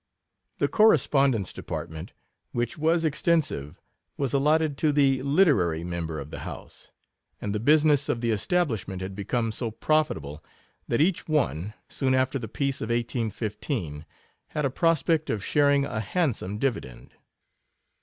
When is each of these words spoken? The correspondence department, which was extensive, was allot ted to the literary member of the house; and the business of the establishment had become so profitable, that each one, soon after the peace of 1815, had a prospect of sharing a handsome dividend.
The 0.57 0.67
correspondence 0.67 1.53
department, 1.53 2.11
which 2.53 2.75
was 2.75 3.05
extensive, 3.05 3.79
was 4.17 4.33
allot 4.33 4.57
ted 4.61 4.75
to 4.79 4.91
the 4.91 5.21
literary 5.21 5.83
member 5.83 6.17
of 6.17 6.31
the 6.31 6.39
house; 6.39 6.89
and 7.39 7.53
the 7.53 7.59
business 7.59 8.09
of 8.09 8.19
the 8.19 8.31
establishment 8.31 9.03
had 9.03 9.13
become 9.13 9.51
so 9.51 9.69
profitable, 9.69 10.43
that 10.87 11.01
each 11.01 11.27
one, 11.27 11.75
soon 11.87 12.15
after 12.15 12.39
the 12.39 12.47
peace 12.47 12.81
of 12.81 12.89
1815, 12.89 14.07
had 14.47 14.65
a 14.65 14.71
prospect 14.71 15.29
of 15.29 15.45
sharing 15.45 15.85
a 15.85 15.99
handsome 15.99 16.57
dividend. 16.57 17.13